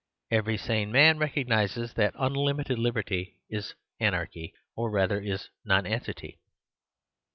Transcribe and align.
Every 0.31 0.57
sane 0.57 0.91
man 0.91 1.19
recognises 1.19 1.93
that 1.93 2.15
unlimited 2.17 2.79
liberty 2.79 3.37
is 3.51 3.75
anarchy, 3.99 4.51
or 4.75 4.89
rather 4.89 5.19
is 5.21 5.49
nonentity. 5.63 6.39